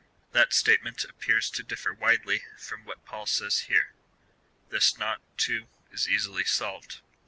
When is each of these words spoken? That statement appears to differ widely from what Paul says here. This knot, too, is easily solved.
That 0.31 0.51
statement 0.51 1.03
appears 1.03 1.51
to 1.51 1.61
differ 1.61 1.93
widely 1.93 2.41
from 2.57 2.85
what 2.85 3.05
Paul 3.05 3.27
says 3.27 3.65
here. 3.69 3.93
This 4.69 4.97
knot, 4.97 5.21
too, 5.37 5.67
is 5.91 6.09
easily 6.09 6.43
solved. 6.43 7.01